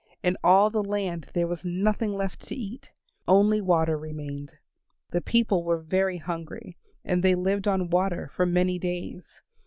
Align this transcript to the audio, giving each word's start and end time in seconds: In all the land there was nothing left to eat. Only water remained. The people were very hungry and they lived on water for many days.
In 0.23 0.35
all 0.43 0.71
the 0.71 0.81
land 0.83 1.29
there 1.35 1.45
was 1.45 1.63
nothing 1.63 2.15
left 2.15 2.39
to 2.47 2.55
eat. 2.55 2.91
Only 3.27 3.61
water 3.61 3.99
remained. 3.99 4.55
The 5.11 5.21
people 5.21 5.63
were 5.63 5.77
very 5.77 6.17
hungry 6.17 6.75
and 7.05 7.21
they 7.21 7.35
lived 7.35 7.67
on 7.67 7.91
water 7.91 8.27
for 8.33 8.47
many 8.47 8.79
days. 8.79 9.43